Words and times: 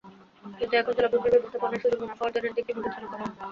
কিন্তু 0.53 0.73
এখন 0.75 0.93
জলাভূমির 0.97 1.33
ব্যবস্থাপনায় 1.33 1.81
শুধু 1.83 1.95
মুনাফা 2.01 2.23
অর্জনের 2.25 2.53
দিকটি 2.57 2.71
বিবেচনা 2.77 3.07
করা 3.07 3.23
হয়। 3.23 3.35